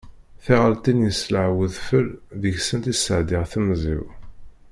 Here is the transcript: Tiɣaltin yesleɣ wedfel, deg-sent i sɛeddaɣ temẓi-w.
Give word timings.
Tiɣaltin 0.43 1.05
yesleɣ 1.07 1.47
wedfel, 1.57 2.07
deg-sent 2.41 2.85
i 2.93 2.95
sɛeddaɣ 2.95 3.43
temẓi-w. 3.51 4.03